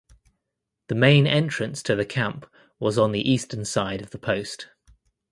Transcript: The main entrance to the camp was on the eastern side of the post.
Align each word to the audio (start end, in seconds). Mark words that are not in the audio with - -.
The 0.87 0.95
main 0.95 1.27
entrance 1.27 1.83
to 1.83 1.95
the 1.95 2.07
camp 2.07 2.49
was 2.79 2.97
on 2.97 3.11
the 3.11 3.21
eastern 3.31 3.65
side 3.65 4.01
of 4.01 4.09
the 4.09 4.17
post. 4.17 4.67